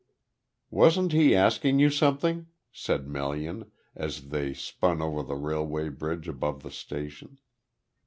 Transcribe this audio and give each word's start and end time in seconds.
"Wasn't 0.71 1.11
he 1.11 1.35
asking 1.35 1.77
you 1.77 1.91
something?" 1.91 2.47
said 2.71 3.07
Melian, 3.07 3.69
as 3.93 4.29
they 4.29 4.51
spun 4.51 4.99
over 4.99 5.21
the 5.21 5.35
railway 5.35 5.89
bridge 5.89 6.27
above 6.27 6.63
the 6.63 6.71
station. 6.71 7.37